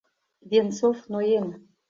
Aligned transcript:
Венцов 0.49 0.97
ноен. 1.11 1.47